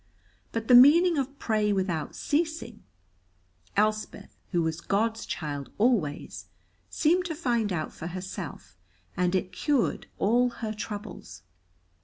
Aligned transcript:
But 0.51 0.67
the 0.67 0.73
meaning 0.73 1.19
of 1.19 1.37
"Pray 1.37 1.71
without 1.71 2.15
ceasing," 2.15 2.81
Elspeth, 3.77 4.35
who 4.49 4.63
was 4.63 4.81
God's 4.81 5.27
child 5.27 5.71
always, 5.77 6.47
seemed 6.89 7.25
to 7.25 7.35
find 7.35 7.71
out 7.71 7.93
for 7.93 8.07
herself, 8.07 8.75
and 9.15 9.35
it 9.35 9.51
cured 9.51 10.07
all 10.17 10.49
her 10.65 10.73
troubles. 10.73 11.43